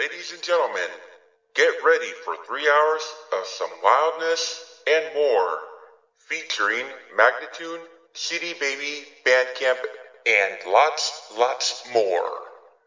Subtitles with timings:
[0.00, 0.88] Ladies and gentlemen,
[1.52, 3.02] get ready for three hours
[3.34, 5.58] of some wildness and more,
[6.16, 7.80] featuring Magnitude,
[8.14, 9.76] CD Baby, Bandcamp,
[10.24, 12.30] and lots, lots more.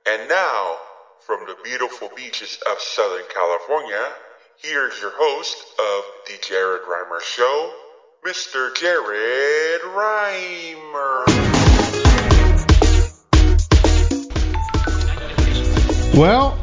[0.08, 0.80] And now,
[1.20, 4.10] from the beautiful beaches of Southern California,
[4.64, 7.74] here's your host of the Jared Reimer Show,
[8.26, 8.76] Mr.
[8.76, 11.26] Jared Reimer.
[16.18, 16.63] Well,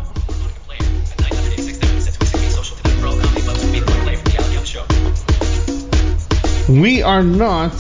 [6.71, 7.73] we are not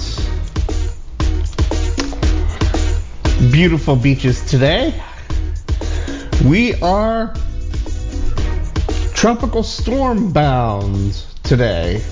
[3.53, 4.93] beautiful beaches today.
[6.45, 7.33] We are
[9.15, 12.03] tropical storm bound today.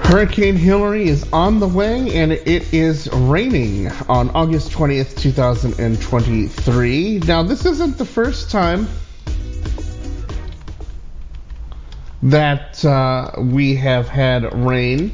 [0.00, 7.18] Hurricane Hillary is on the way and it is raining on August 20th, 2023.
[7.18, 8.88] Now, this isn't the first time
[12.22, 15.12] that uh, we have had rain.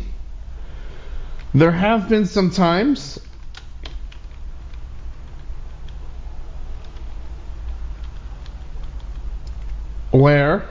[1.55, 3.19] There have been some times
[10.11, 10.69] where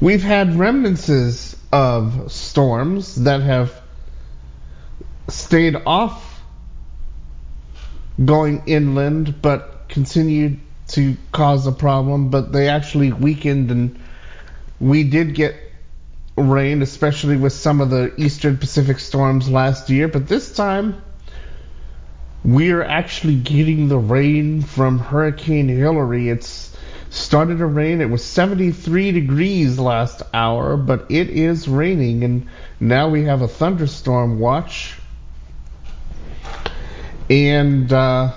[0.00, 3.80] We've had remnants of storms that have
[5.28, 6.42] stayed off
[8.22, 13.98] going inland but continued to cause a problem, but they actually weakened and
[14.80, 15.56] we did get
[16.36, 21.02] rain, especially with some of the eastern Pacific storms last year, but this time
[22.44, 26.28] we're actually getting the rain from Hurricane Hillary.
[26.28, 26.76] It's
[27.10, 28.00] started to rain.
[28.00, 32.46] It was 73 degrees last hour, but it is raining, and
[32.78, 34.96] now we have a thunderstorm watch.
[37.28, 38.32] And uh,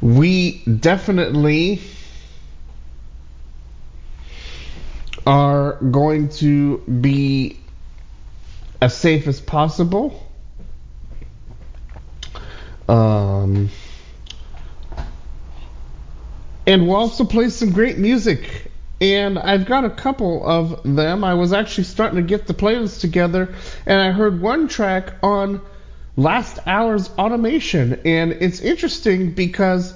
[0.00, 1.80] we definitely
[5.26, 7.58] are going to be
[8.80, 10.24] as safe as possible.
[12.88, 13.68] Um,
[16.66, 18.70] and we'll also play some great music.
[19.00, 21.24] And I've got a couple of them.
[21.24, 23.54] I was actually starting to get the playlist together,
[23.86, 25.60] and I heard one track on
[26.18, 28.00] last hour's automation.
[28.04, 29.94] And it's interesting because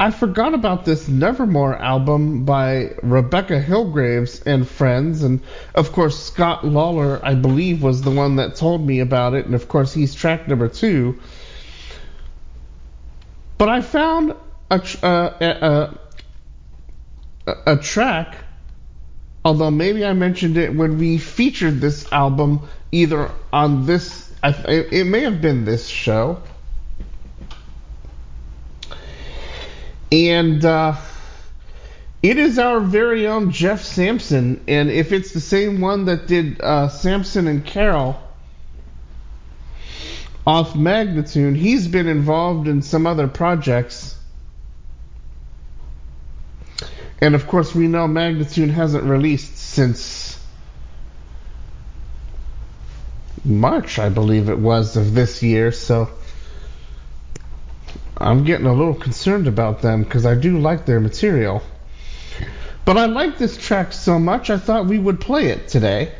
[0.00, 5.22] I forgot about this Nevermore album by Rebecca Hillgraves and friends.
[5.22, 5.40] And
[5.74, 9.44] of course, Scott Lawler, I believe, was the one that told me about it.
[9.44, 11.20] And of course, he's track number two.
[13.58, 14.34] But I found
[14.70, 15.98] a, uh, a, a
[17.66, 18.36] a, track,
[19.44, 25.20] although maybe I mentioned it when we featured this album either on this, it may
[25.20, 26.42] have been this show.
[30.10, 30.96] And uh,
[32.22, 34.62] it is our very own Jeff Sampson.
[34.66, 38.20] And if it's the same one that did uh, Samson and Carol
[40.46, 44.16] off Magnitude, he's been involved in some other projects.
[47.20, 50.00] And of course, we know Magnitude hasn't released since
[53.48, 56.10] March, I believe it was, of this year, so
[58.16, 61.62] I'm getting a little concerned about them because I do like their material.
[62.84, 66.12] But I like this track so much, I thought we would play it today.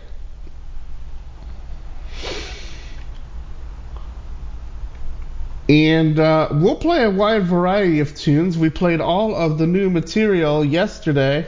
[5.69, 8.57] And uh, we'll play a wide variety of tunes.
[8.57, 11.47] We played all of the new material yesterday,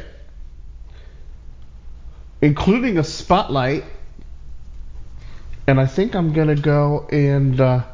[2.42, 3.84] including a spotlight.
[5.70, 7.84] And I think I'm going to go and uh,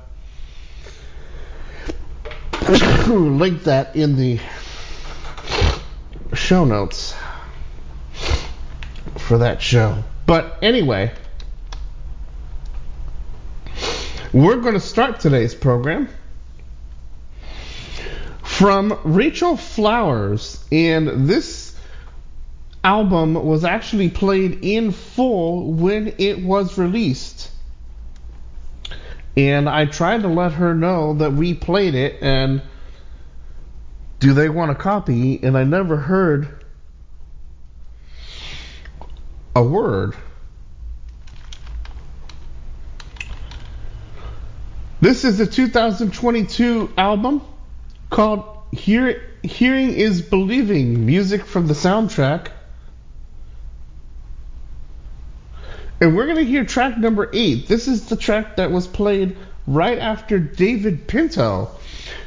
[3.07, 4.41] link that in the
[6.33, 7.15] show notes
[9.19, 10.03] for that show.
[10.25, 11.13] But anyway.
[14.33, 16.09] We're going to start today's program
[18.43, 21.79] from Rachel Flowers, and this
[22.83, 27.36] album was actually played in full when it was released.
[29.37, 32.63] And I tried to let her know that we played it and
[34.19, 35.39] do they want a copy?
[35.43, 36.65] And I never heard
[39.55, 40.17] a word.
[45.01, 47.43] This is a 2022 album
[48.09, 52.49] called Hear, Hearing is Believing Music from the Soundtrack.
[56.01, 57.69] And we're going to hear track number eight.
[57.69, 61.71] This is the track that was played right after David Pinto,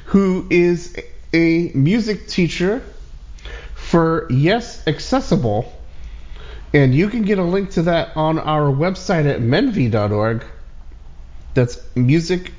[0.06, 0.98] who is
[1.33, 2.81] a music teacher
[3.75, 5.71] for Yes Accessible.
[6.74, 10.44] And you can get a link to that on our website at menvi.org.
[11.54, 12.54] That's music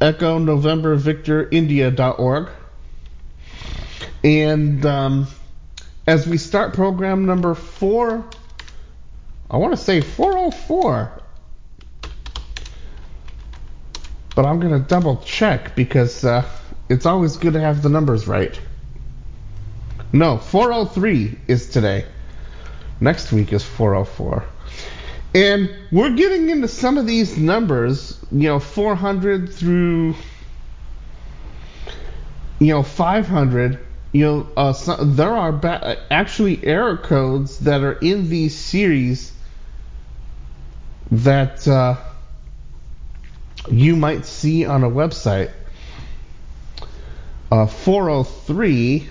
[0.00, 2.48] echo november victor india.org.
[4.24, 5.26] And um,
[6.06, 8.24] as we start program number four,
[9.50, 11.22] I want to say 404.
[14.34, 16.44] But I'm going to double check because uh,
[16.88, 18.58] it's always good to have the numbers right.
[20.12, 22.04] No, 403 is today.
[23.00, 24.44] Next week is 404.
[25.34, 30.14] And we're getting into some of these numbers, you know, 400 through,
[32.58, 33.78] you know, 500.
[34.12, 39.32] You know, uh, there are ba- actually error codes that are in these series
[41.10, 41.96] that uh,
[43.70, 45.52] you might see on a website.
[47.50, 49.08] Uh, 403,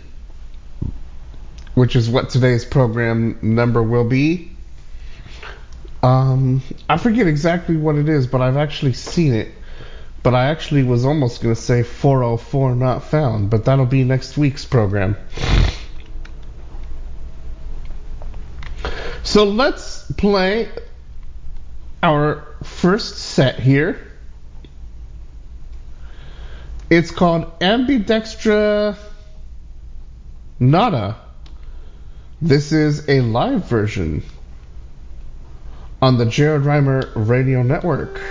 [1.73, 4.55] which is what today's program number will be,
[6.05, 9.51] um, I forget exactly what it is, but I've actually seen it.
[10.21, 14.37] But I actually was almost going to say 404 not found, but that'll be next
[14.37, 15.17] week's program.
[19.23, 20.69] So let's play
[22.01, 23.99] our first set here.
[26.89, 28.97] It's called Ambidextra
[30.59, 31.17] Nada.
[32.41, 34.23] This is a live version
[36.01, 38.21] on the Jared Reimer Radio Network.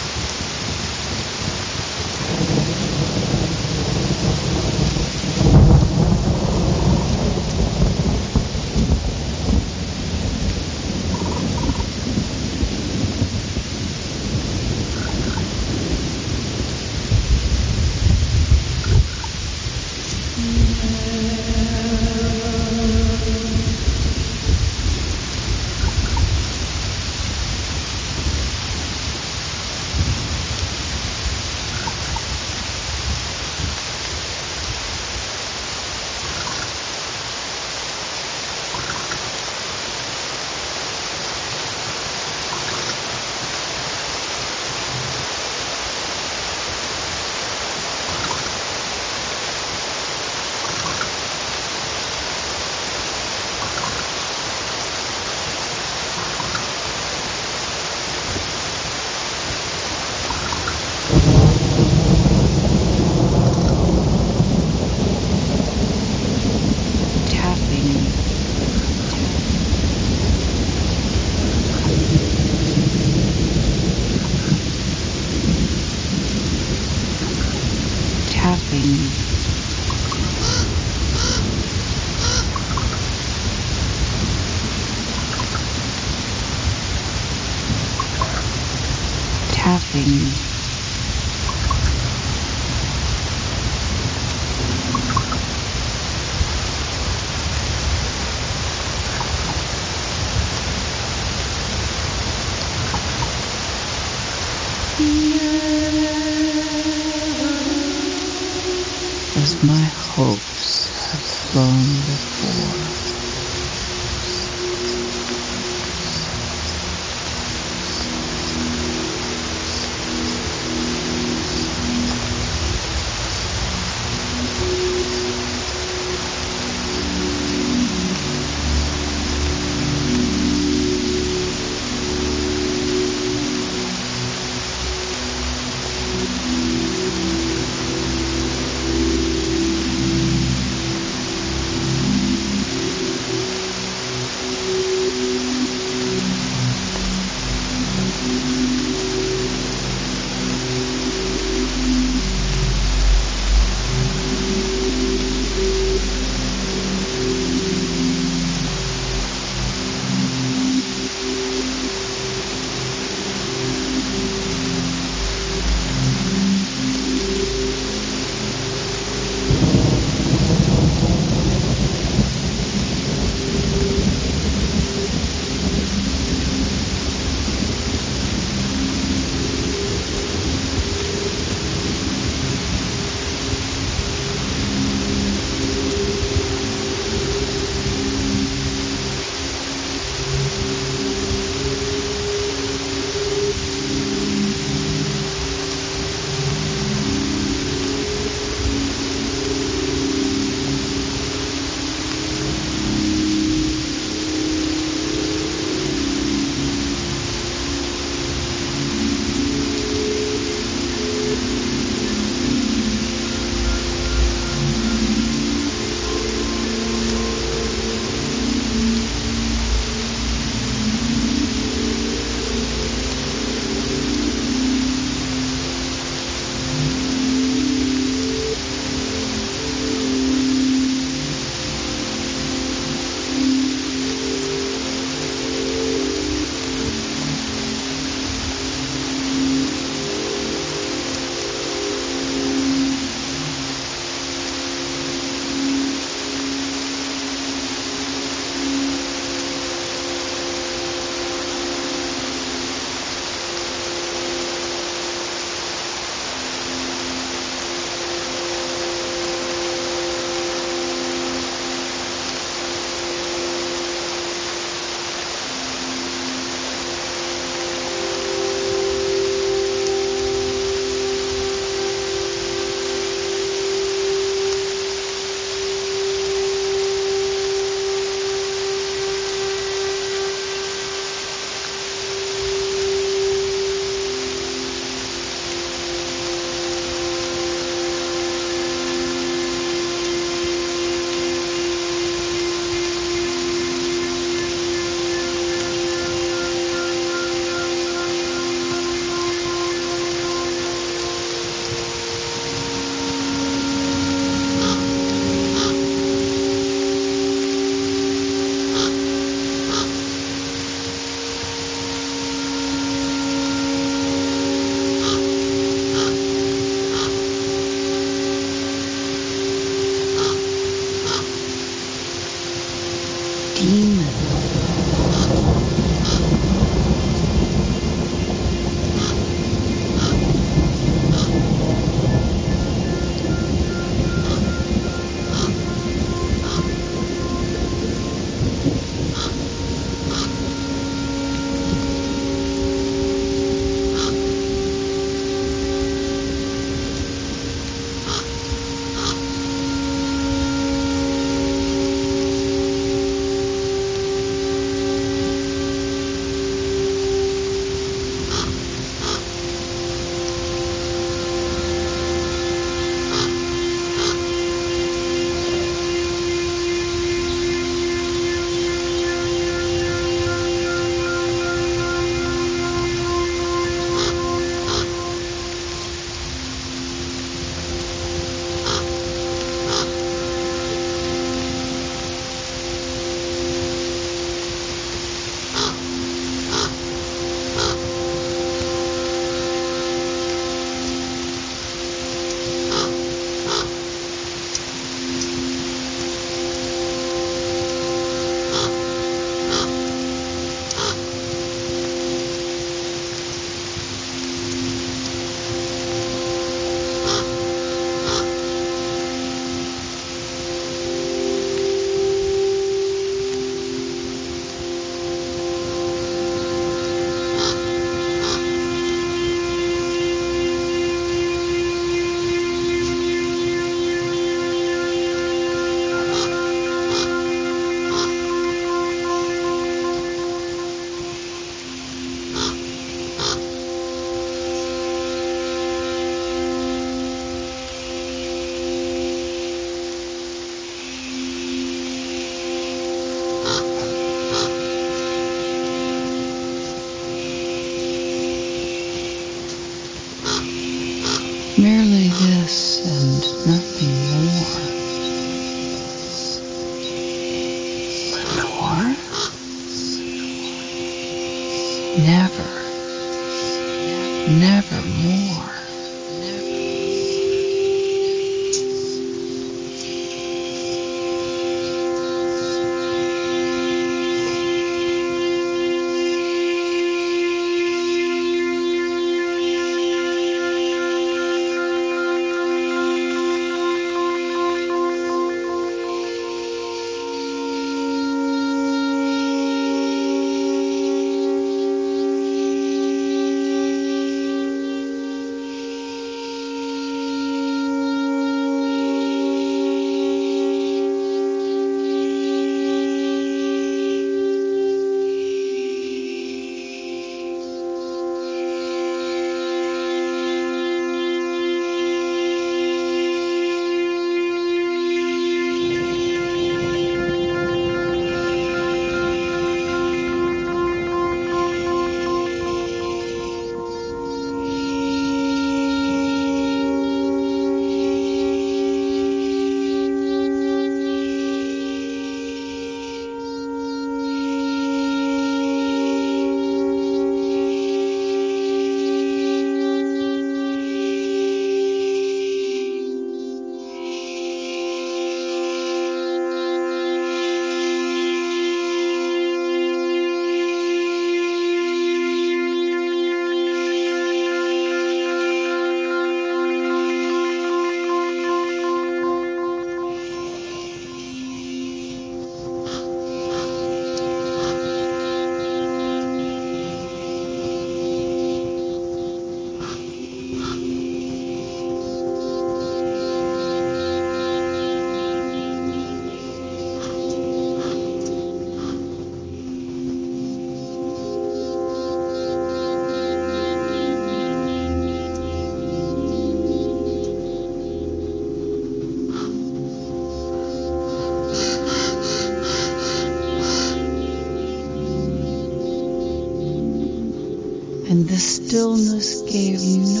[598.51, 600.00] Stillness gave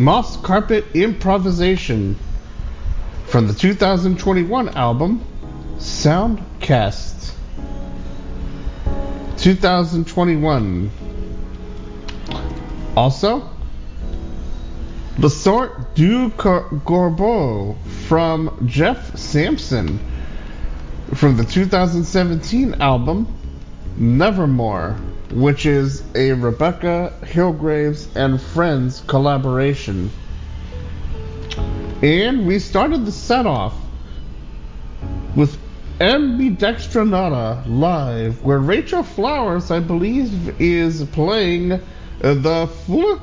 [0.00, 2.16] Moss, Carpet Improvisation
[3.26, 5.22] from the 2021 album
[5.76, 7.34] Soundcast.
[9.36, 10.90] 2021.
[12.96, 13.46] Also,
[15.18, 17.76] The Sort du Corbeau
[18.08, 19.98] from Jeff Sampson
[21.12, 23.26] from the 2017 album
[23.98, 24.96] Nevermore,
[25.32, 30.10] which is a Rebecca Hillgraves and Friends collaboration.
[32.02, 33.74] And we started the set off
[35.36, 35.56] with
[36.00, 41.80] Ambidextranata live, where Rachel Flowers, I believe, is playing
[42.20, 43.20] the flute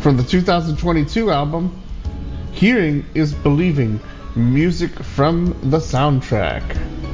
[0.00, 1.80] from the 2022 album
[2.52, 4.00] Hearing is Believing
[4.36, 7.11] Music from the Soundtrack.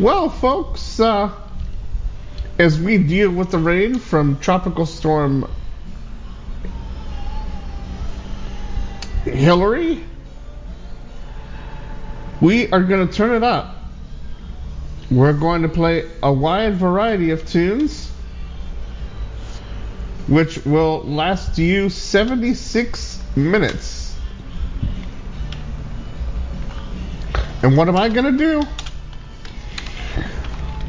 [0.00, 1.30] Well, folks, uh,
[2.58, 5.46] as we deal with the rain from Tropical Storm
[9.24, 10.02] Hillary,
[12.40, 13.76] we are going to turn it up.
[15.10, 18.10] We're going to play a wide variety of tunes,
[20.28, 24.16] which will last you 76 minutes.
[27.62, 28.66] And what am I going to do?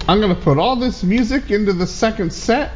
[0.07, 2.71] I'm going to put all this music into the second set,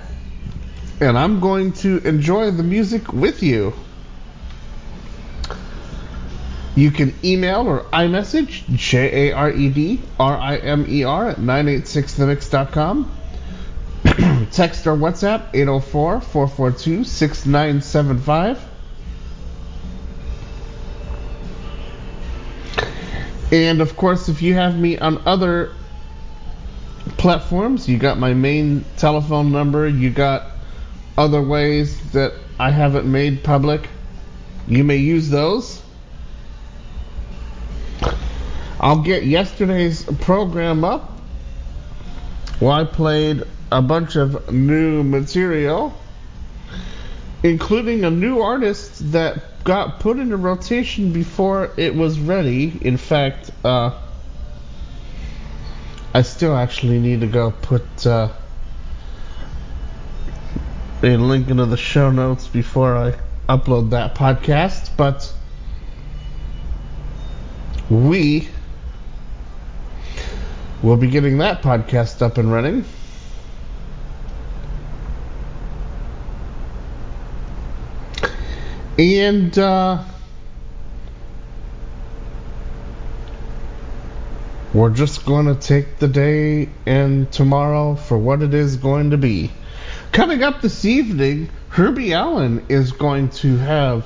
[1.02, 3.74] and I'm going to enjoy the music with you.
[6.76, 11.30] You can email or iMessage J A R E D R I M E R
[11.30, 13.12] at 986themix.com.
[14.52, 18.62] Text or WhatsApp 804 442 6975.
[23.52, 25.72] And of course, if you have me on other
[27.18, 27.88] platforms.
[27.88, 29.88] You got my main telephone number.
[29.88, 30.52] You got
[31.18, 33.88] other ways that I haven't made public.
[34.68, 35.82] You may use those.
[38.80, 41.12] I'll get yesterday's program up.
[42.60, 45.94] Well, I played a bunch of new material,
[47.44, 52.78] including a new artist that got put into rotation before it was ready.
[52.82, 54.00] In fact, uh,
[56.16, 58.30] I still actually need to go put uh,
[61.04, 63.16] a link into the show notes before I
[63.50, 65.34] upload that podcast, but
[67.90, 68.48] we
[70.82, 72.86] will be getting that podcast up and running.
[78.98, 80.02] And uh,
[84.76, 89.18] We're just going to take the day and tomorrow for what it is going to
[89.18, 89.52] be.
[90.12, 94.06] Coming up this evening, Herbie Allen is going to have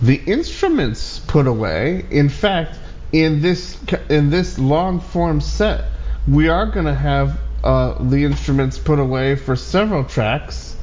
[0.00, 2.06] the instruments put away.
[2.10, 2.78] In fact,
[3.12, 3.76] in this
[4.08, 5.84] in this long form set,
[6.26, 10.76] we are going to have uh, the instruments put away for several tracks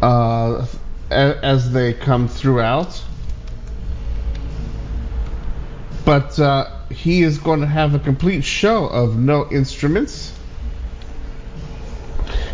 [0.00, 0.64] uh,
[1.10, 3.02] as they come throughout.
[6.04, 10.32] But uh, he is going to have a complete show of no instruments.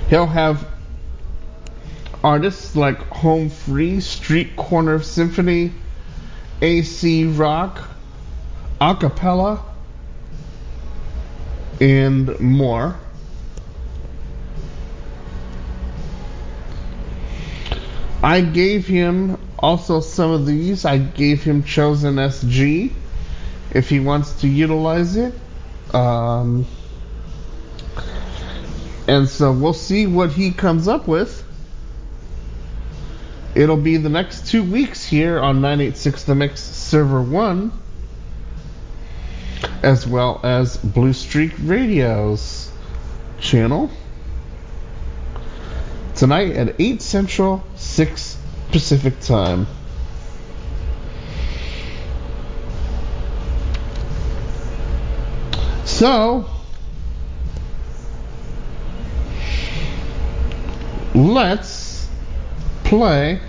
[0.08, 0.66] He'll have
[2.24, 5.72] artists like Home Free, Street Corner Symphony,
[6.62, 7.80] AC Rock,
[8.80, 9.60] Acapella,
[11.80, 12.96] and more.
[18.22, 20.84] I gave him also some of these.
[20.84, 22.92] I gave him Chosen SG
[23.72, 25.34] if he wants to utilize it.
[25.92, 26.66] Um,
[29.06, 31.44] and so we'll see what he comes up with.
[33.54, 37.72] It'll be the next two weeks here on 986 The Mix Server 1,
[39.82, 42.70] as well as Blue Streak Radio's
[43.40, 43.90] channel.
[46.14, 48.36] Tonight at 8 Central, 6
[48.70, 49.66] Pacific Time.
[55.98, 56.46] So,
[61.12, 62.08] let's
[62.84, 63.40] play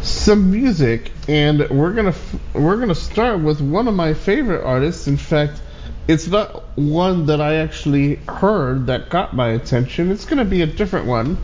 [0.00, 2.18] some music and we're going to
[2.54, 5.06] we're going to start with one of my favorite artists.
[5.06, 5.60] In fact
[6.08, 10.10] it's not one that I actually heard that got my attention.
[10.10, 11.36] It's going to be a different one.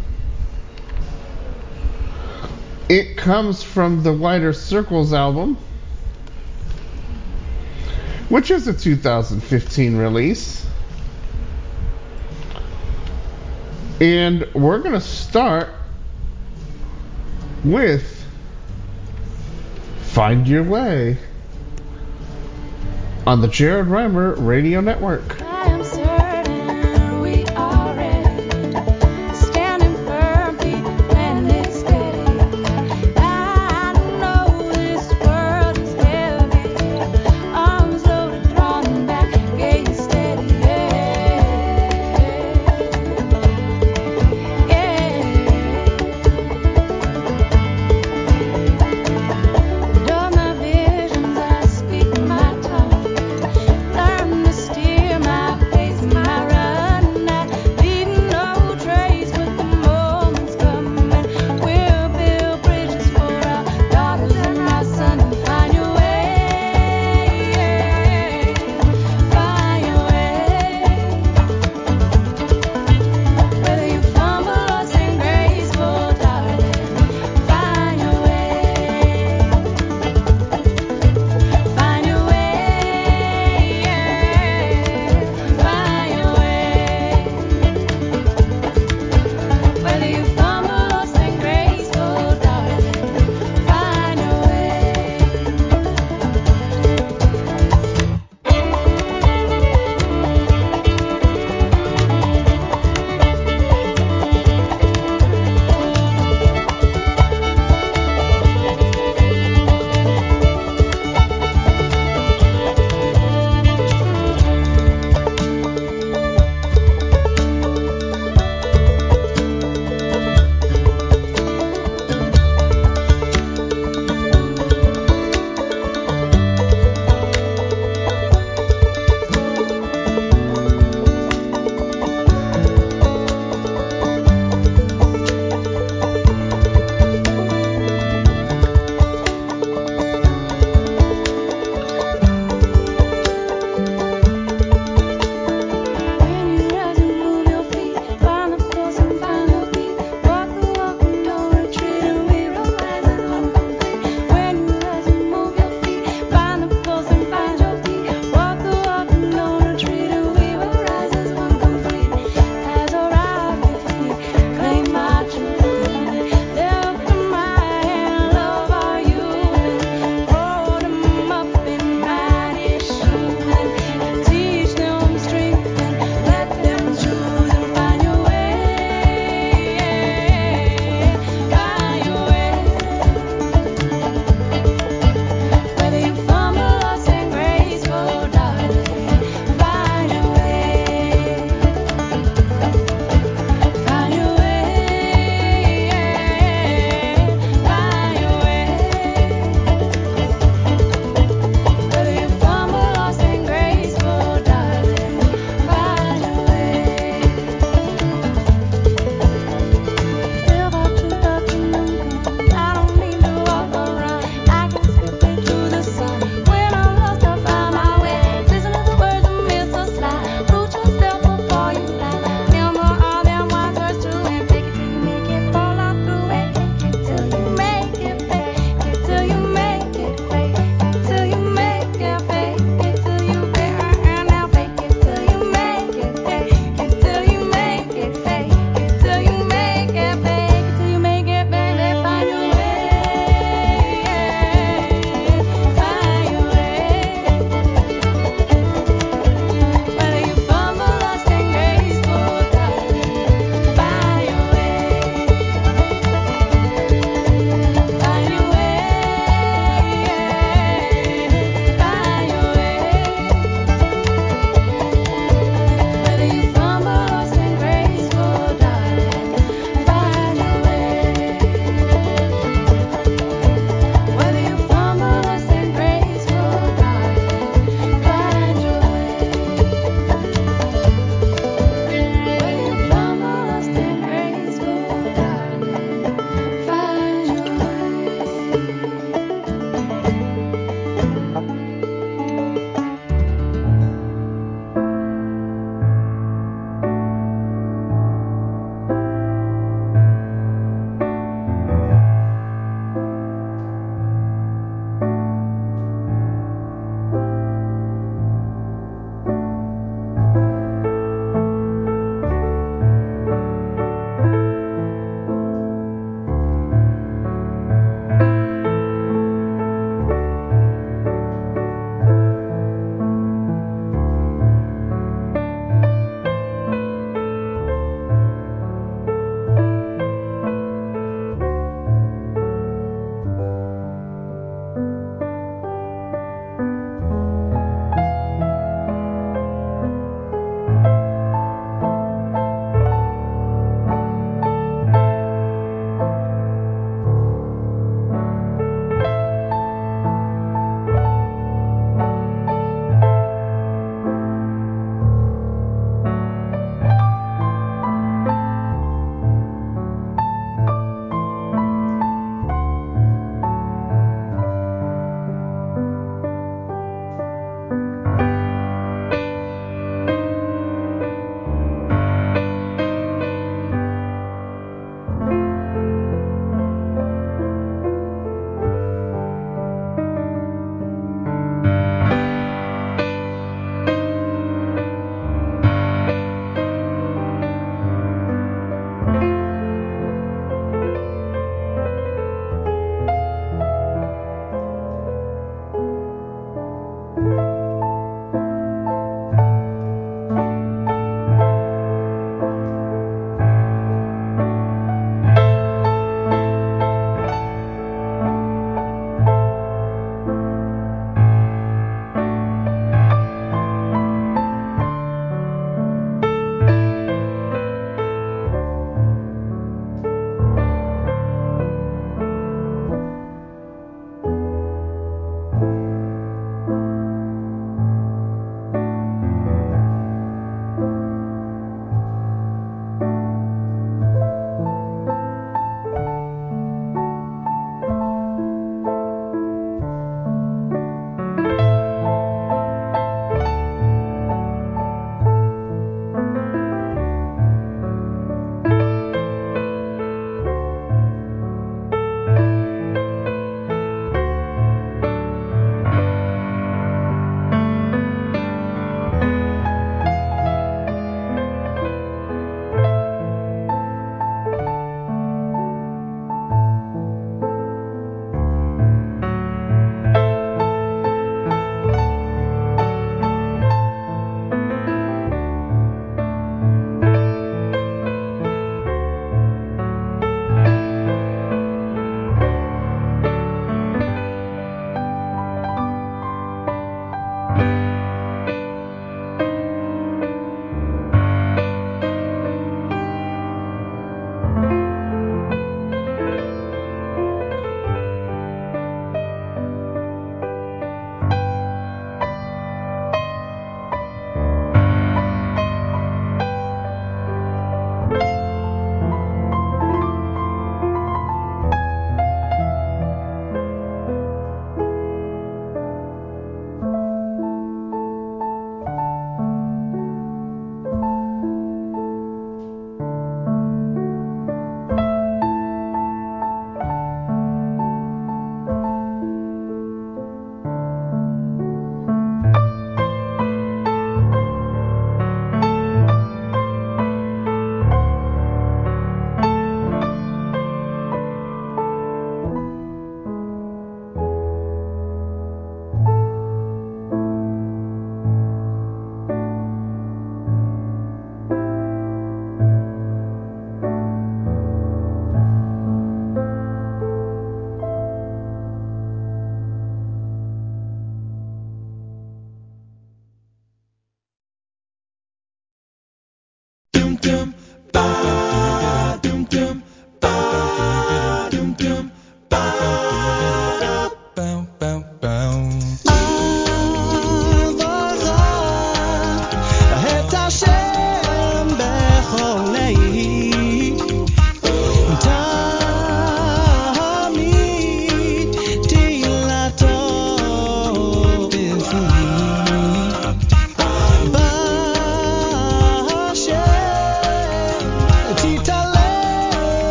[2.89, 5.59] It comes from the Wider Circles album
[8.29, 10.66] which is a 2015 release.
[14.01, 15.70] And we're going to start
[17.64, 18.24] with
[20.03, 21.16] Find Your Way
[23.26, 25.38] on the Jared Rimer Radio Network.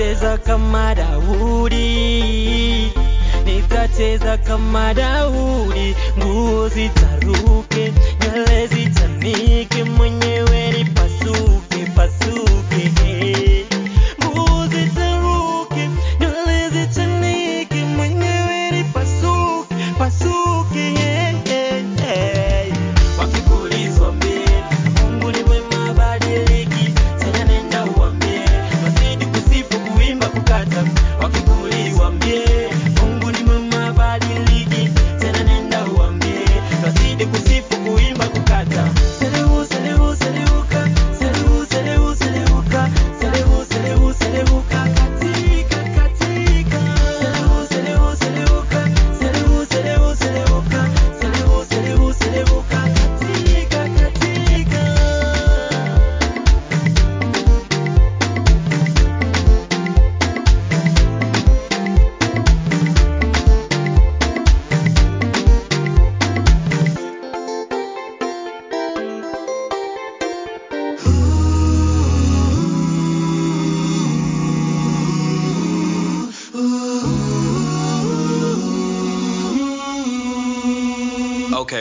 [0.00, 2.92] nikacheza kama Daudi,
[3.44, 10.49] nikacheza kama Daudi, nguo zitaruke, nywele zitanike mwenyewe.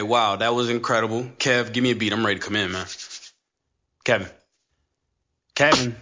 [0.09, 1.23] wow, that was incredible.
[1.37, 2.11] Kev, give me a beat.
[2.11, 2.87] I'm ready to come in, man.
[4.03, 4.27] Kevin.
[5.55, 5.95] Kevin.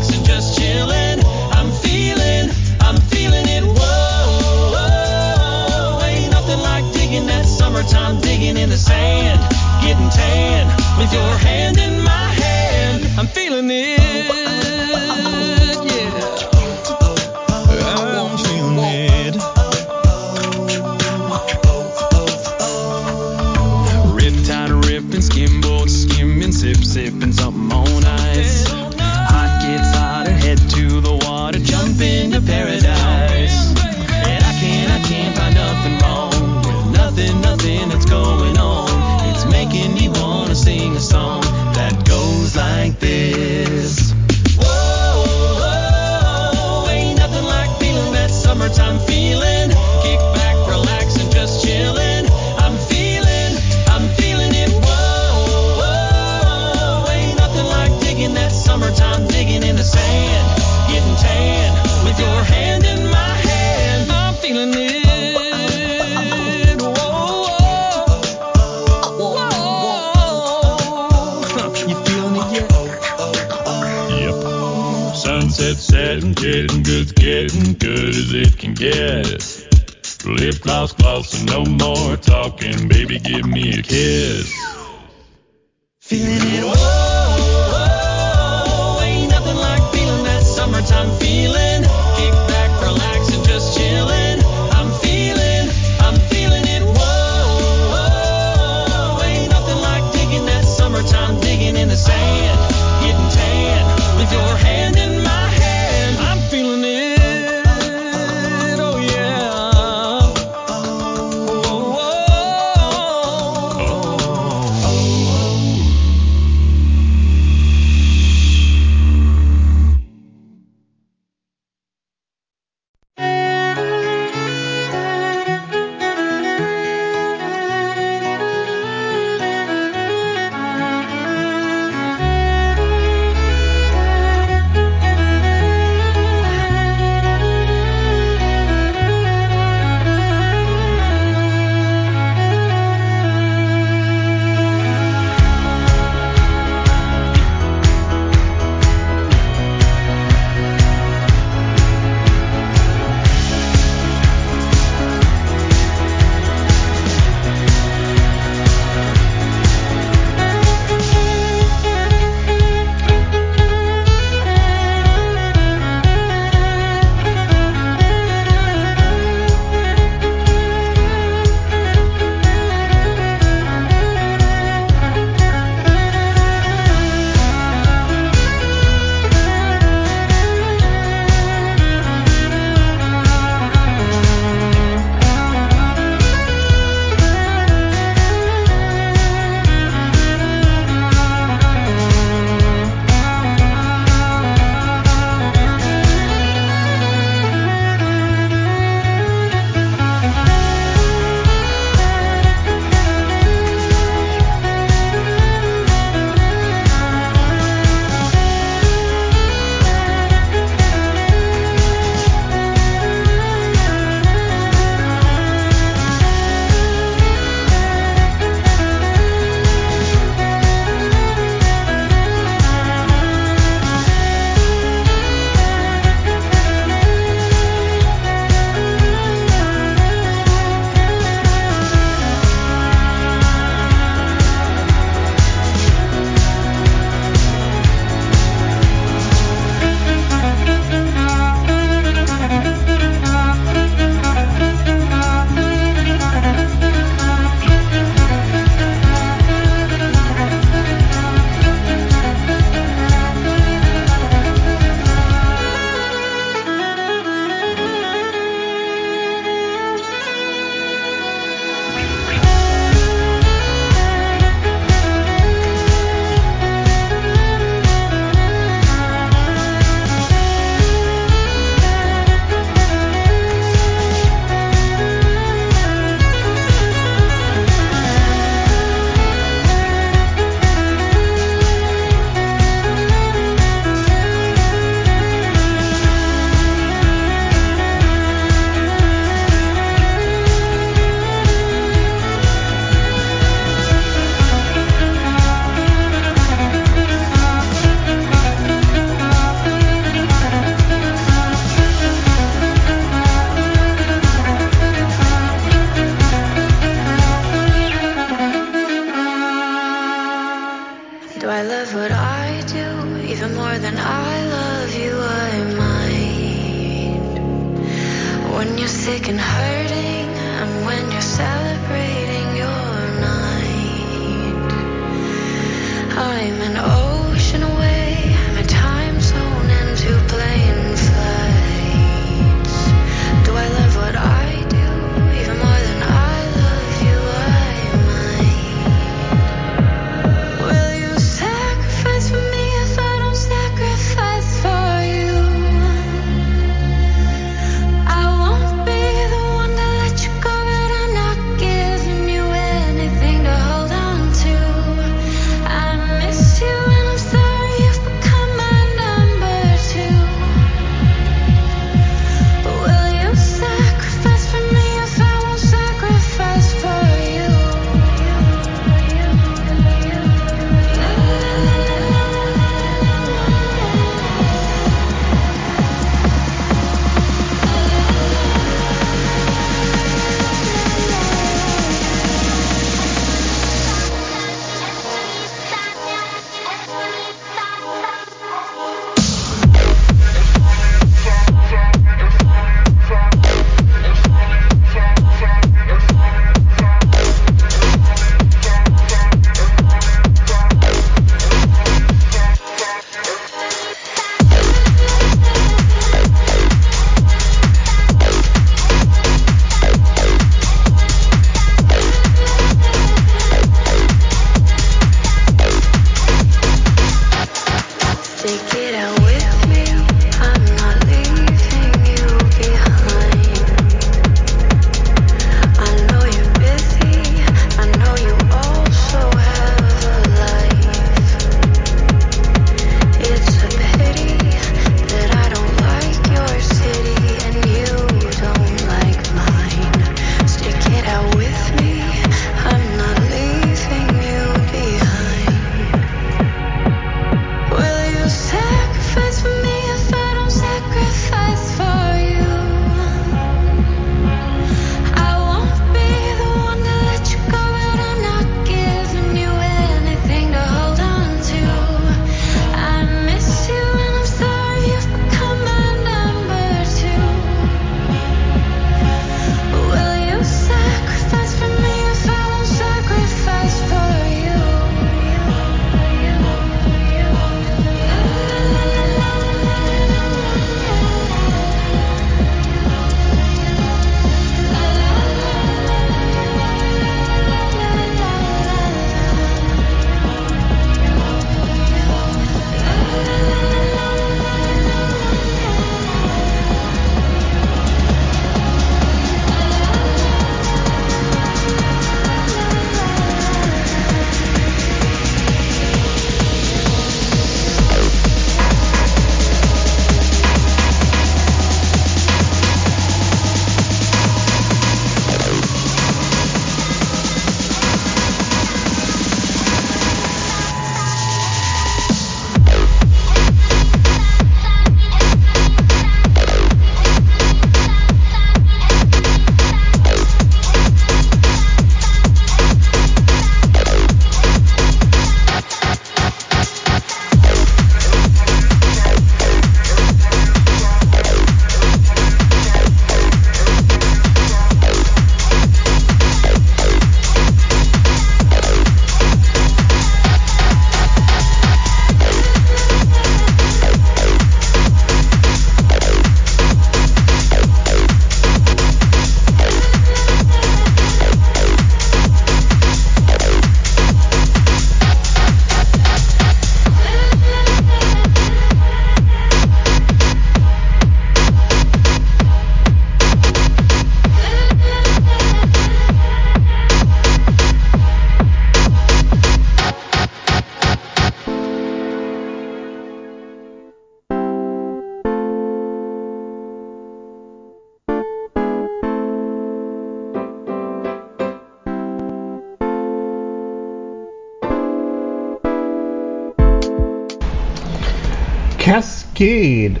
[599.42, 600.00] Kaskade,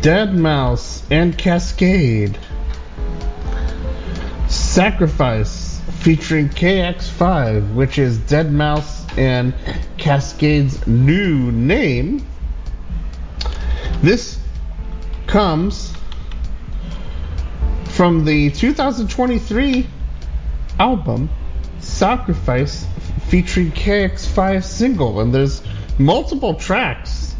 [0.00, 2.38] Dead Mouse, and Kaskade.
[4.48, 9.52] Sacrifice, featuring KX5, which is deadmau5 and
[9.98, 12.26] Kaskade's new name.
[14.00, 14.38] This
[15.26, 15.92] comes
[17.90, 19.86] from the 2023
[20.78, 21.28] album
[21.80, 22.86] Sacrifice
[23.28, 25.60] featuring KX5 single, and there's
[25.98, 27.31] multiple tracks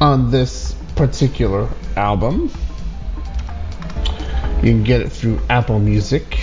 [0.00, 2.50] on this particular album.
[4.62, 6.40] You can get it through Apple Music.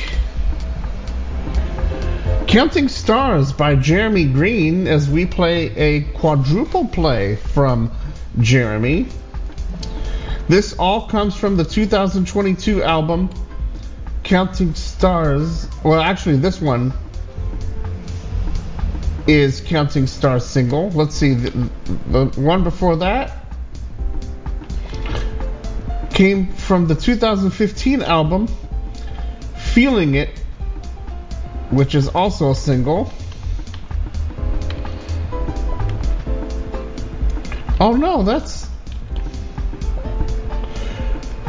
[2.47, 7.91] Counting Stars by Jeremy Green as we play a quadruple play from
[8.39, 9.07] Jeremy.
[10.47, 13.29] This all comes from the 2022 album
[14.23, 15.67] Counting Stars.
[15.83, 16.93] Well, actually, this one
[19.27, 20.89] is Counting Stars single.
[20.91, 21.69] Let's see, the,
[22.09, 23.40] the one before that
[26.13, 28.47] came from the 2015 album
[29.57, 30.37] Feeling It,
[31.69, 33.11] which is also a single.
[37.79, 38.69] Oh no, that's.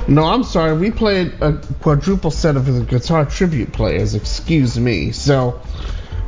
[0.09, 0.77] No, I'm sorry.
[0.79, 4.15] We played a quadruple set of the guitar tribute players.
[4.15, 5.13] Excuse me.
[5.13, 5.61] So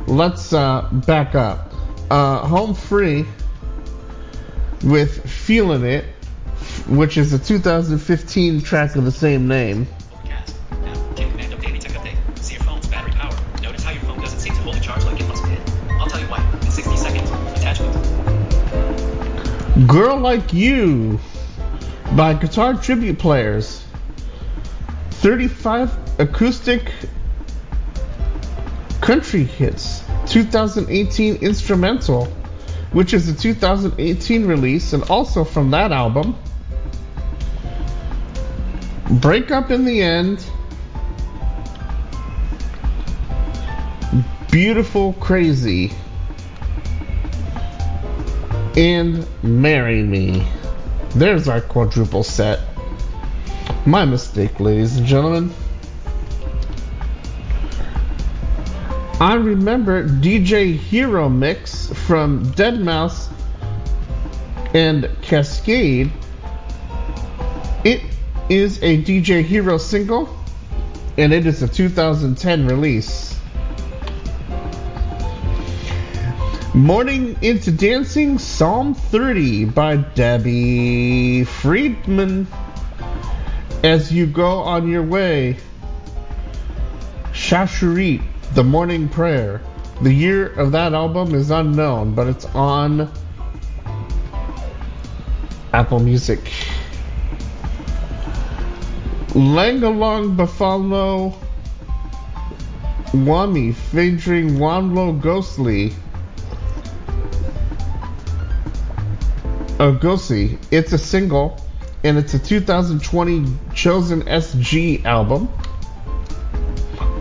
[0.07, 1.73] let's uh, back up.
[2.11, 3.25] Uh, Home Free
[4.83, 6.05] with Feeling It,
[6.87, 9.87] which is a 2015 track of the same name.
[10.11, 10.55] Overcast.
[10.71, 12.39] Now, take command of daily tech update.
[12.39, 13.35] See your phone's battery power.
[13.61, 15.59] Notice how your phone doesn't seem to hold a charge like it once did.
[15.91, 17.29] I'll tell you why in 60 seconds.
[17.57, 17.95] Attachment.
[19.87, 21.19] Girl Like You
[22.15, 23.83] by Guitar Tribute Players.
[25.11, 26.91] 35 acoustic
[29.01, 30.03] country hits.
[30.27, 32.25] 2018 instrumental,
[32.91, 36.37] which is a 2018 release, and also from that album.
[39.09, 40.43] Break Up in the End.
[44.51, 45.91] Beautiful Crazy
[48.75, 50.47] and Marry Me.
[51.11, 52.59] There's our quadruple set.
[53.85, 55.53] My mistake, ladies and gentlemen.
[59.21, 63.31] I remember DJ Hero Mix from deadmau5
[64.73, 66.11] and Kaskade.
[68.47, 70.29] Is a DJ Hero single,
[71.17, 73.35] and it is a 2010 release.
[76.75, 82.45] Mourning into Dancing, Psalm 30 by Debbie Friedman.
[83.83, 85.57] As you go on your way,
[87.31, 88.21] Shacharit,
[88.53, 89.59] The Morning Prayer.
[90.03, 93.11] The year of that album is unknown, but it's on
[95.73, 96.51] Apple Music.
[99.35, 101.35] Langa Lomphefumlo
[103.11, 105.93] Wami featuring Wandile Nkosi.
[109.77, 110.57] Uh, Ogosi.
[110.71, 111.59] It's a single,
[112.05, 115.49] and it's a 2020 Chosen SG album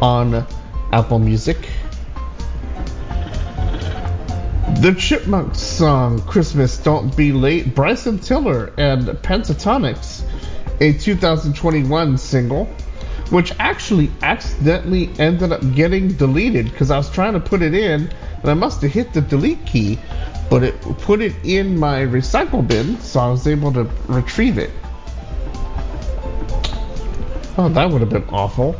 [0.00, 0.46] on
[0.92, 1.68] Apple Music.
[4.78, 10.22] The Chipmunks song Christmas Don't Be Late, Bryson Tiller and Pentatonix,
[10.80, 12.66] a 2021 single,
[13.30, 18.10] which actually accidentally ended up getting deleted because I was trying to put it in
[18.42, 19.98] and I must have hit the delete key,
[20.50, 24.70] but it put it in my recycle bin, so I was able to retrieve it.
[27.56, 28.74] Oh, that would have been awful.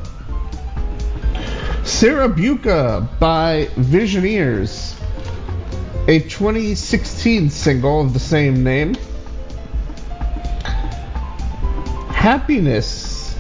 [1.85, 4.99] Sarah Serebuka by Visioneers,
[6.09, 8.97] a 2016 single of the same name.
[12.25, 13.37] Happiness.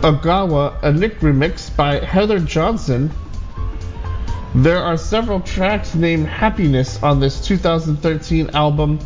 [0.00, 3.10] Ogawa, a Nick remix by Heather Johnson.
[4.54, 8.98] There are several tracks named Happiness on this 2013 album,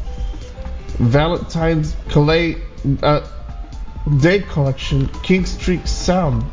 [1.01, 2.63] Valentine's Calais
[3.03, 3.27] uh,
[4.21, 6.45] Day Collection, King Street Sound.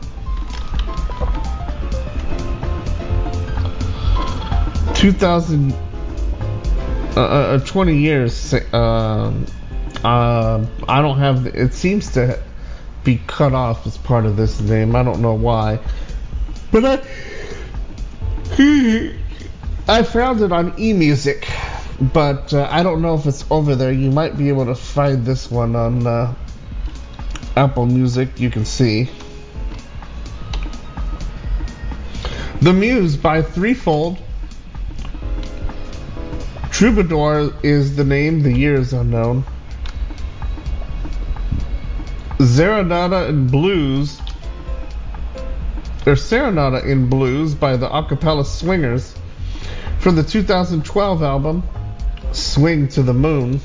[4.95, 5.71] Two thousand,
[7.15, 8.55] uh, uh, twenty years.
[8.55, 9.33] Uh,
[10.03, 11.47] uh, I don't have.
[11.47, 12.41] It seems to
[13.03, 14.95] be cut off as part of this name.
[14.95, 15.79] I don't know why,
[16.71, 17.01] but I.
[19.87, 21.49] I found it on eMusic,
[22.13, 23.91] but uh, I don't know if it's over there.
[23.91, 26.35] You might be able to find this one on uh,
[27.55, 28.39] Apple Music.
[28.39, 29.09] You can see.
[32.61, 34.19] The Muse by Threefold.
[36.69, 39.43] Troubadour is the name, the year is unknown.
[42.39, 44.17] Serenata in Blues,
[46.07, 49.13] or Serenata in Blues by the Acappella Swingers
[49.99, 51.67] from the 2012 album
[52.31, 53.59] Swing to the Moon.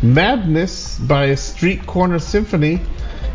[0.00, 2.80] Madness by a Street Corner Symphony,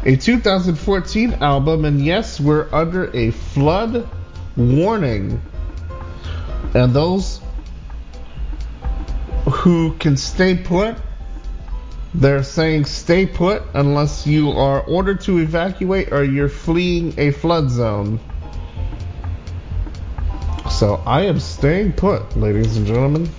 [0.06, 4.08] a 2014 album, and yes, we're under a flood
[4.56, 5.42] warning.
[6.74, 7.42] And those
[9.52, 10.96] who can stay put,
[12.18, 17.70] they're saying stay put unless you are ordered to evacuate or you're fleeing a flood
[17.70, 18.20] zone.
[20.72, 23.30] So I am staying put, ladies and gentlemen.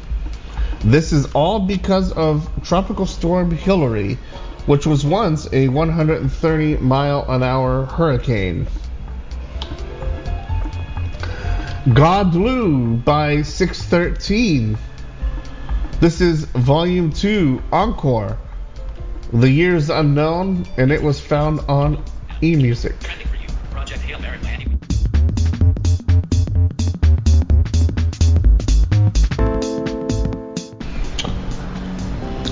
[0.84, 4.14] This is all because of Tropical Storm Hillary,
[4.66, 8.68] which was once a 130 mile an hour hurricane.
[11.86, 14.78] Gadlu by Six13.
[15.98, 18.38] This is Volume 2, Encore.
[19.32, 22.02] The year's unknown, and it was found on
[22.40, 22.94] eMusic.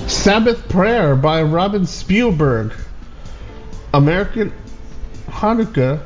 [0.07, 2.73] Sabbath Prayer by Robin Spielberg.
[3.93, 4.53] American
[5.29, 6.01] Hanukkah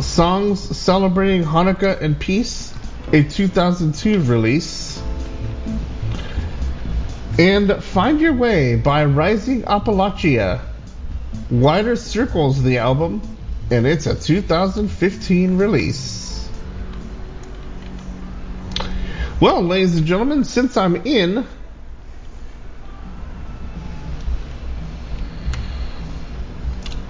[0.00, 2.72] songs celebrating Hanukkah and peace,
[3.12, 4.83] a 2002 release.
[7.38, 10.60] And Find Your Way by Rising Appalachia.
[11.50, 13.22] Wider Circles, the album,
[13.72, 16.48] and it's a 2015 release.
[19.40, 21.44] Well, ladies and gentlemen, since I'm in,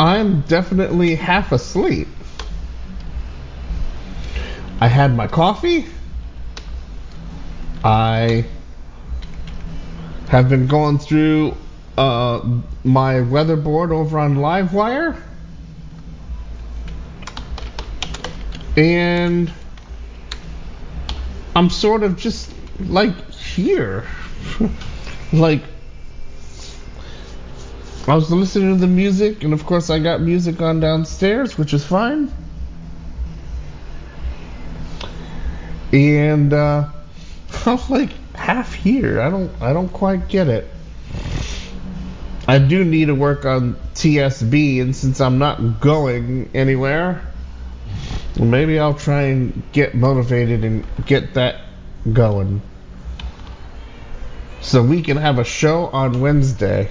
[0.01, 2.09] I'm definitely half asleep.
[4.80, 5.84] I had my coffee.
[7.84, 8.46] I
[10.28, 11.56] have been going through
[11.96, 12.42] uh,
[12.82, 15.20] my weather board over on Livewire.
[18.76, 19.52] And
[21.55, 24.05] I'm sort of just like here.
[25.32, 25.62] like
[28.06, 31.72] I was listening to the music, and of course, I got music on downstairs, which
[31.72, 32.30] is fine.
[35.92, 36.88] And uh,
[37.66, 39.20] I'm like half here.
[39.20, 40.69] I don't, I don't quite get it.
[42.47, 47.23] I do need to work on TSB, and since I'm not going anywhere,
[48.39, 51.61] maybe I'll try and get motivated and get that
[52.12, 52.61] going,
[54.61, 56.90] so we can have a show on Wednesday.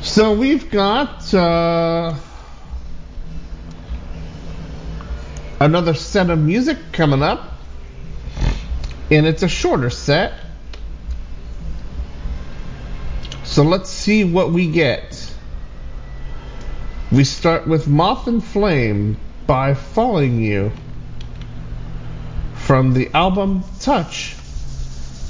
[0.00, 2.14] So we've got uh,
[5.60, 7.52] another set of music coming up,
[9.10, 10.34] and it's a shorter set.
[13.44, 15.32] So let's see what we get.
[17.12, 19.16] We start with Moth and Flame
[19.46, 20.72] by Falling You
[22.54, 24.34] from the album Touch,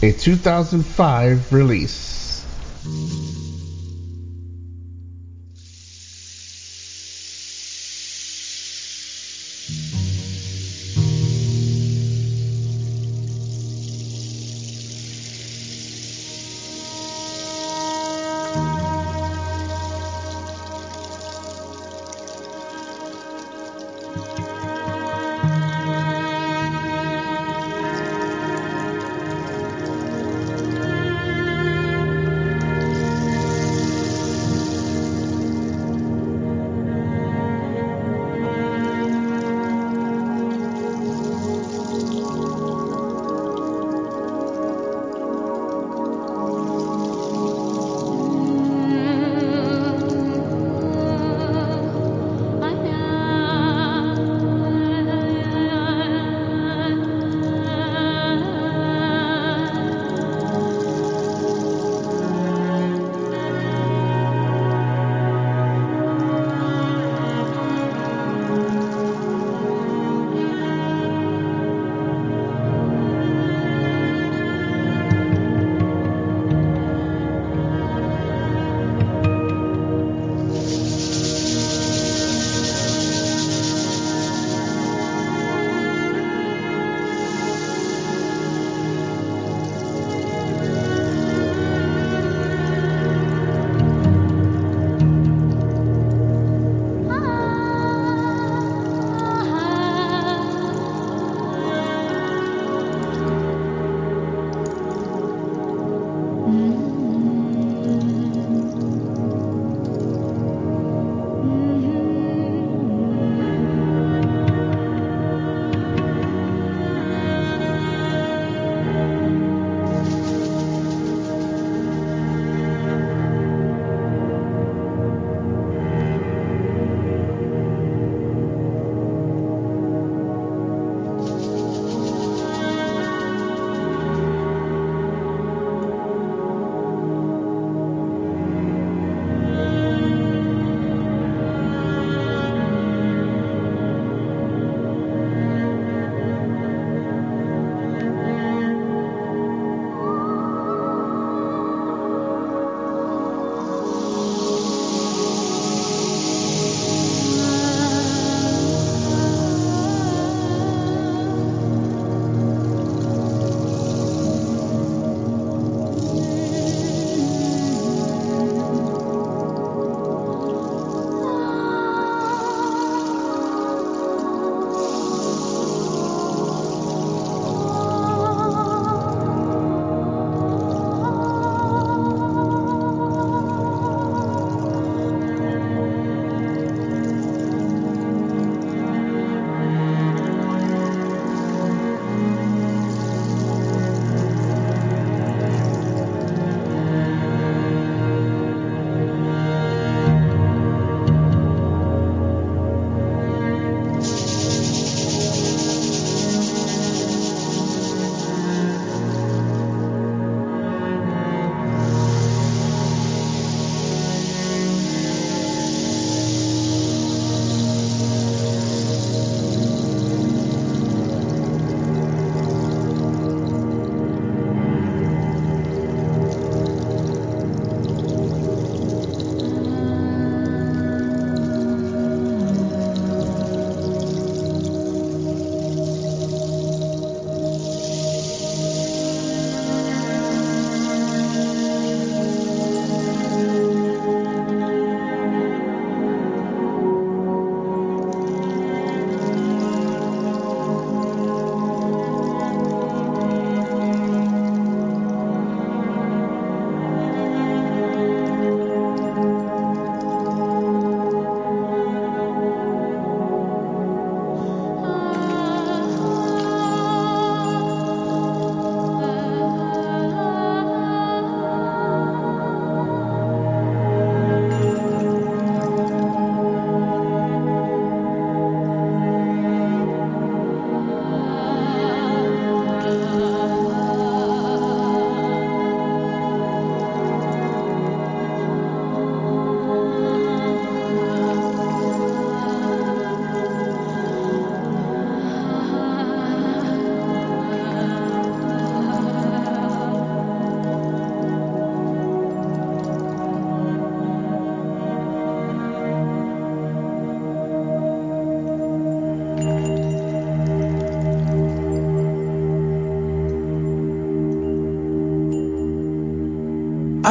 [0.02, 2.46] a 2005 release.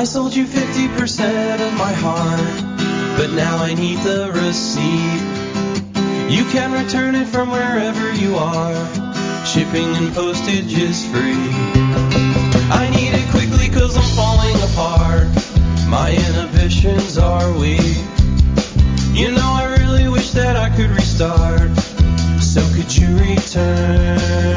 [0.04, 5.24] I sold you 50% of my heart, but now I need the receipt.
[6.30, 8.76] You can return it from wherever you are.
[9.46, 11.48] Shipping and postage is free.
[12.70, 15.30] I need it quickly cause I'm falling apart.
[15.88, 18.04] My inhibitions are weak.
[19.16, 21.78] You know, I really wish that I could restart.
[22.42, 24.54] So could you return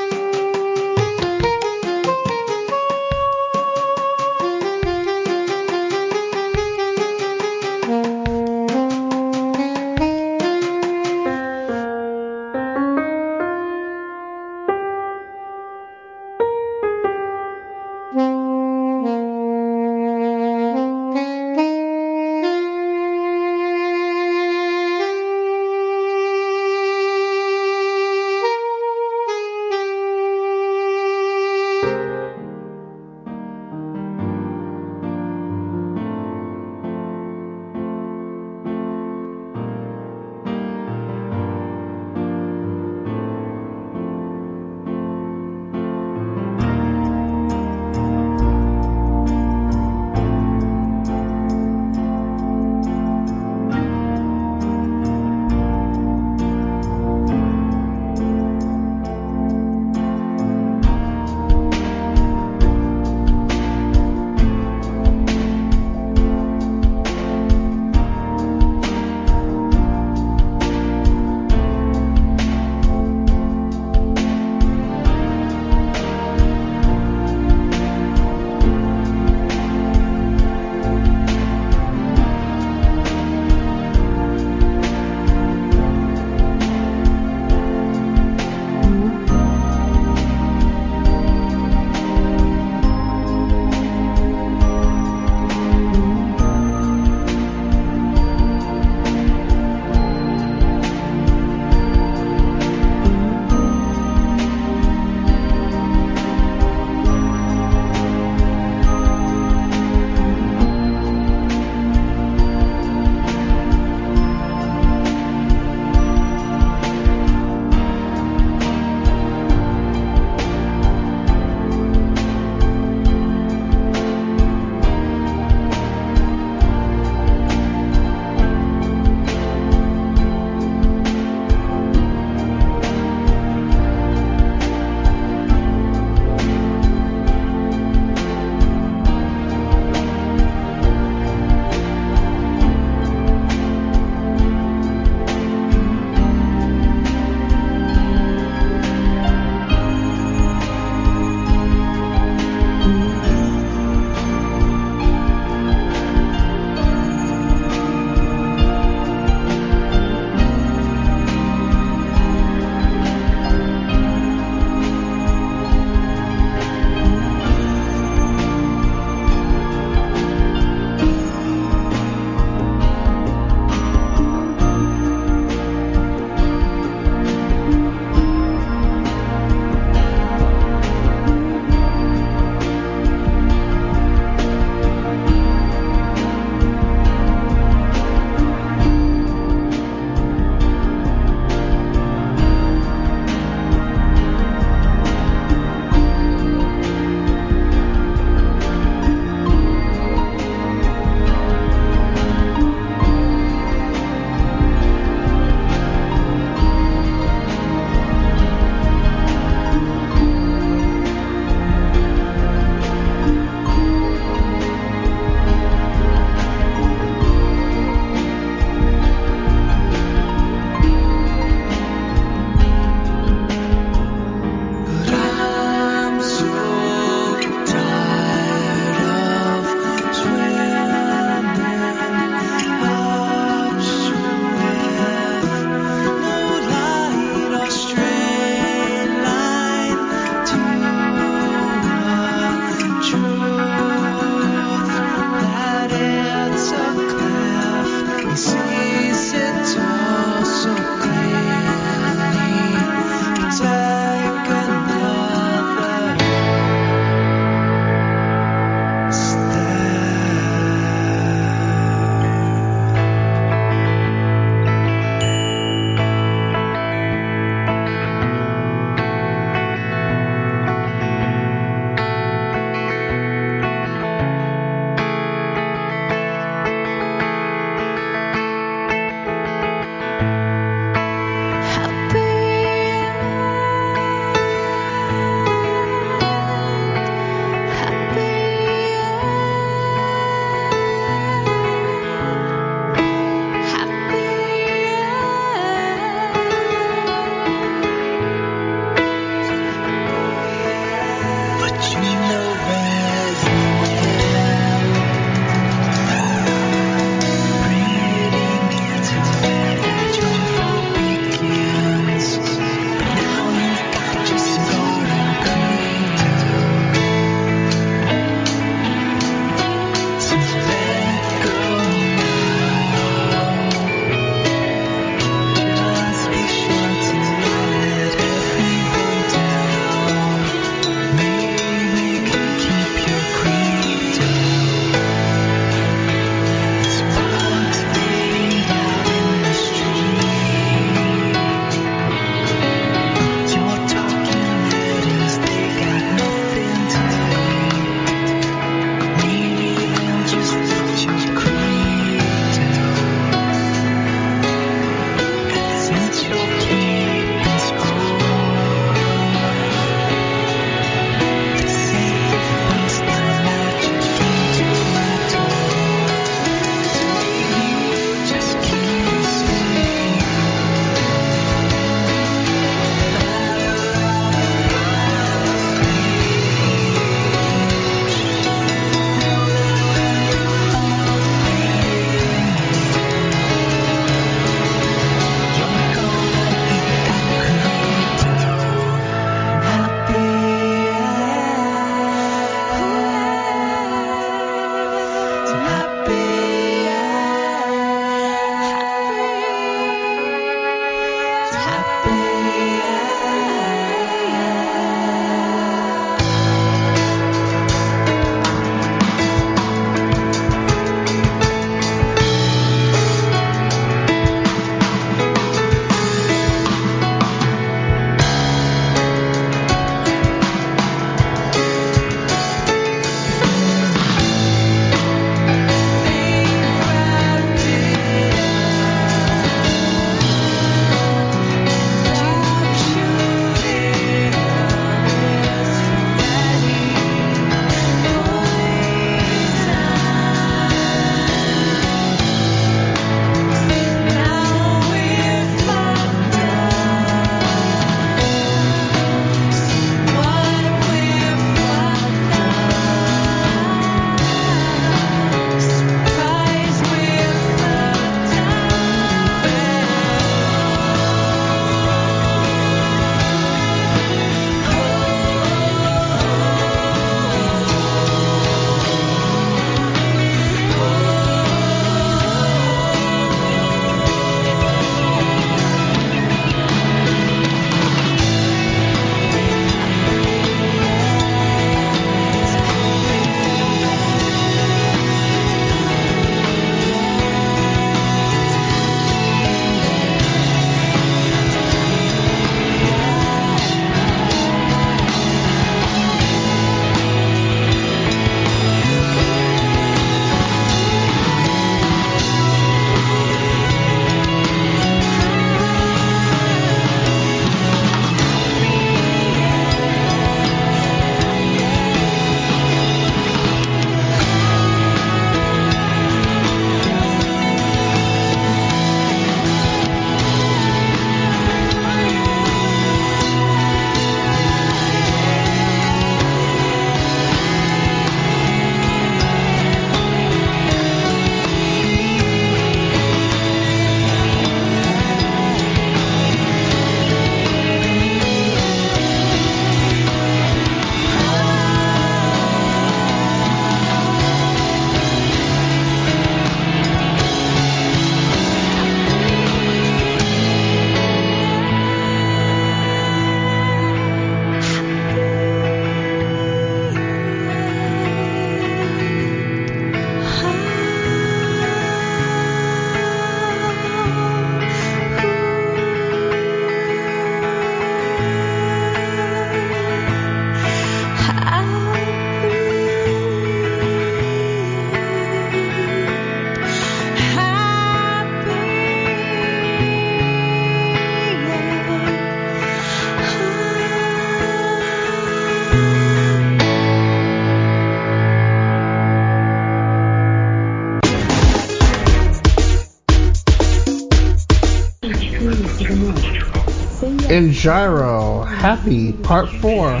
[597.62, 600.00] giro, Happy, Part 4.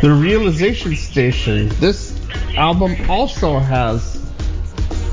[0.00, 1.68] The Realization Station.
[1.80, 2.18] This
[2.56, 4.16] album also has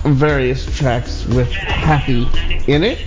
[0.05, 2.29] various tracks with Happy
[2.71, 2.97] in it.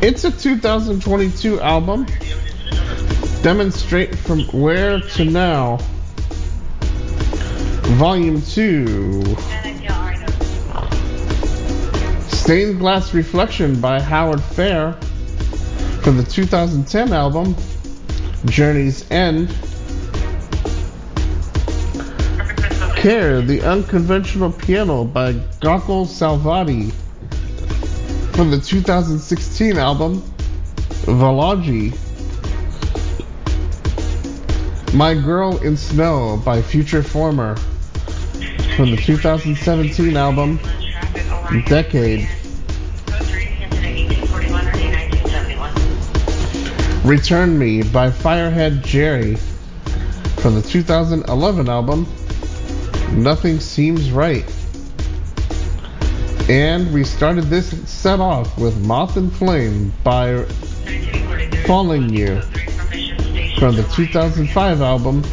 [0.00, 2.06] It's a 2022 album.
[3.42, 5.78] Demonstrate from where to now.
[7.98, 9.36] Volume 2.
[12.50, 14.94] Stained Glass Reflection by Howard Ferre
[16.02, 17.54] from the 2010 album
[18.46, 19.46] Journey's End.
[22.96, 26.90] Care, the Unconventional Piano by Gokul Salvadi
[28.34, 30.20] from the 2016 album
[31.06, 31.94] Valogy.
[34.92, 37.54] My Girl in Snow by Future Former
[38.74, 40.58] from the 2017 album
[41.66, 42.28] Decade.
[47.04, 49.36] Return Me by Firehead Jerry
[50.36, 52.06] from the 2011 album
[53.12, 54.44] Nothing Seems Right.
[56.50, 60.44] And we started this set off with Moth and Flame by
[61.66, 62.42] Falling You
[63.58, 65.24] from the 2005 album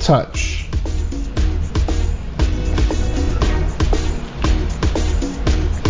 [0.00, 0.68] Touch.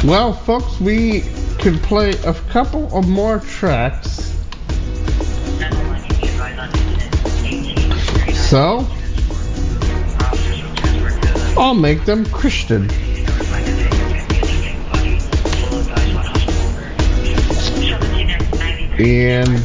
[0.04, 1.22] Well, folks, we
[1.58, 4.17] can play a couple of more tracks.
[8.48, 8.86] So,
[11.58, 12.90] I'll make them Christian.
[18.98, 19.62] And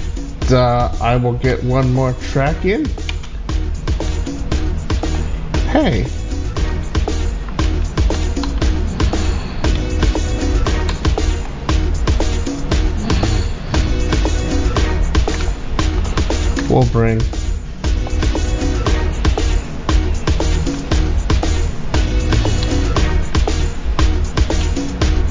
[0.51, 2.83] uh, I will get one more track in.
[5.69, 6.05] Hey.
[16.69, 17.21] We'll bring.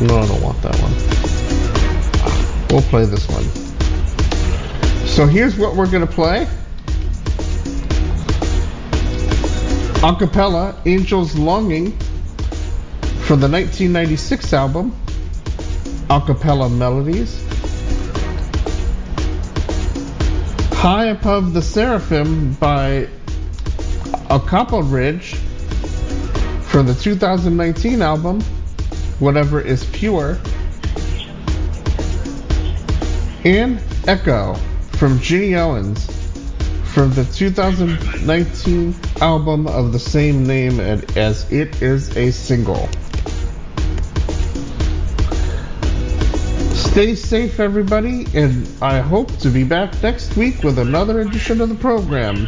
[0.03, 0.93] No, I don't want that one.
[2.71, 3.45] We'll play this one.
[5.07, 6.49] So here's what we're going to play.
[10.03, 11.93] Acappella, Angel's Longing,
[13.23, 14.97] from the 1996 album,
[16.09, 17.41] Acapella Melodies.
[20.73, 23.09] High Above the Seraphim by
[24.29, 25.35] Acapella Ridge,
[26.65, 28.43] from the 2019 album,
[29.19, 30.39] Whatever is Pure.
[33.45, 34.55] And Echo
[34.93, 36.07] from Ginny Owens
[36.93, 42.89] from the 2019 album of the same name and as it is a single.
[46.75, 51.71] Stay safe, everybody, and I hope to be back next week with another edition of
[51.71, 52.47] the program.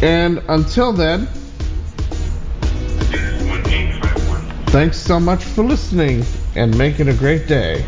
[0.00, 1.26] And until then,
[4.72, 7.84] thanks so much for listening and make it a great day.